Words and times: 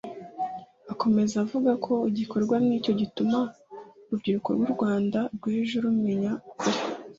Akomeza 0.93 1.35
avuga 1.43 1.71
ko 1.85 1.93
igikorwa 2.11 2.55
nk’icyo 2.63 2.93
gituma 3.01 3.39
urubyiruko 4.07 4.47
rw’ 4.57 4.63
u 4.67 4.69
Rwanda 4.75 5.19
rw’ejo 5.35 5.77
rumenya 5.83 6.31
ukuri 6.49 6.79